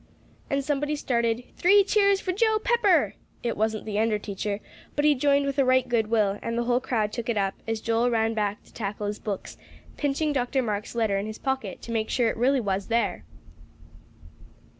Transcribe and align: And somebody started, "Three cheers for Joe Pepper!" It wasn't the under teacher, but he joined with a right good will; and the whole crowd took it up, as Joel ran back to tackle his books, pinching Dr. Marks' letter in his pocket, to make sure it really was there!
And 0.49 0.63
somebody 0.65 0.95
started, 0.95 1.43
"Three 1.57 1.83
cheers 1.83 2.19
for 2.19 2.31
Joe 2.31 2.57
Pepper!" 2.57 3.13
It 3.43 3.55
wasn't 3.55 3.85
the 3.85 3.99
under 3.99 4.17
teacher, 4.17 4.59
but 4.95 5.05
he 5.05 5.13
joined 5.13 5.45
with 5.45 5.59
a 5.59 5.63
right 5.63 5.87
good 5.87 6.07
will; 6.07 6.39
and 6.41 6.57
the 6.57 6.63
whole 6.63 6.79
crowd 6.79 7.11
took 7.13 7.29
it 7.29 7.37
up, 7.37 7.53
as 7.67 7.81
Joel 7.81 8.09
ran 8.09 8.33
back 8.33 8.63
to 8.63 8.73
tackle 8.73 9.05
his 9.05 9.19
books, 9.19 9.57
pinching 9.97 10.33
Dr. 10.33 10.63
Marks' 10.63 10.95
letter 10.95 11.19
in 11.19 11.27
his 11.27 11.37
pocket, 11.37 11.83
to 11.83 11.91
make 11.91 12.09
sure 12.09 12.29
it 12.29 12.37
really 12.37 12.59
was 12.59 12.87
there! 12.87 13.25